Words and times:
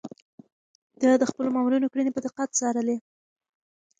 ده 1.01 1.09
د 1.21 1.23
خپلو 1.29 1.53
مامورينو 1.55 1.91
کړنې 1.91 2.11
په 2.13 2.21
دقت 2.25 2.49
څارلې. 2.59 2.97